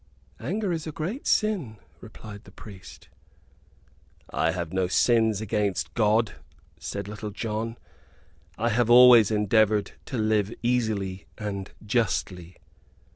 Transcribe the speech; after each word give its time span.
"Anger 0.39 0.71
is 0.71 0.87
a 0.87 0.91
great 0.91 1.27
sin," 1.27 1.77
replied 1.99 2.45
the 2.45 2.51
priest. 2.51 3.07
"I 4.31 4.49
have 4.49 4.73
no 4.73 4.87
sins 4.87 5.41
against 5.41 5.93
God," 5.93 6.37
said 6.79 7.07
Little 7.07 7.29
John; 7.29 7.77
"I 8.57 8.69
have 8.69 8.89
always 8.89 9.29
endeavored 9.29 9.91
to 10.05 10.17
live 10.17 10.51
easily 10.63 11.27
and 11.37 11.69
justly." 11.85 12.55